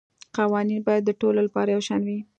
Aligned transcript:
قوانین 0.37 0.81
باید 0.87 1.03
د 1.05 1.11
ټولو 1.19 1.39
لپاره 1.47 1.69
یو 1.71 1.81
شان 1.87 2.01
وي 2.07 2.19